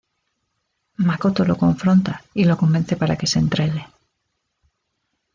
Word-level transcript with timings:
Makoto 1.07 1.45
lo 1.45 1.55
confronta 1.55 2.23
y 2.33 2.45
lo 2.45 2.57
convence 2.57 2.97
para 2.97 3.15
que 3.19 3.27
se 3.27 3.37
entregue. 3.37 3.85